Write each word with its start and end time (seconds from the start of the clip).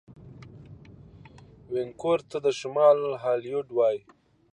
وینکوور 1.73 2.19
ته 2.29 2.37
د 2.45 2.47
شمال 2.59 2.99
هالیوډ 3.23 3.67
وايي. 3.73 4.01